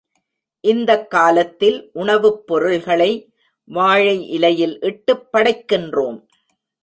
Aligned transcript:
இந்தக் 0.63 1.09
காலத்தில் 1.09 1.89
உணவுப் 1.93 2.47
பொருள்களை 2.47 3.11
வாழை 3.63 4.27
இலையில் 4.27 4.81
இட்டுப் 4.81 5.27
படைக்கின்றோம். 5.33 6.25